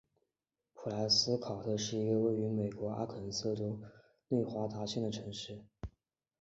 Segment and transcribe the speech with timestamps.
[0.73, 3.79] 蒲莱斯考特是一个位于美国阿肯色州
[4.29, 5.63] 内华达县的城市。